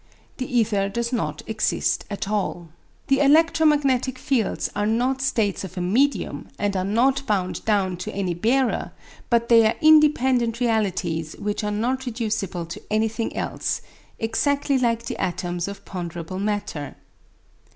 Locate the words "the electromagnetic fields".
3.05-4.67